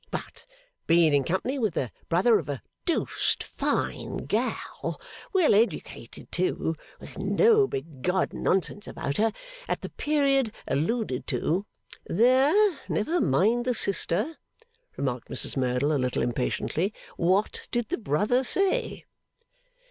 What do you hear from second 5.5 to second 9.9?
educated too with no biggodd nonsense about her at the